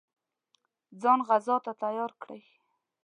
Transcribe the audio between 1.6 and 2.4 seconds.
ته تیار کړي.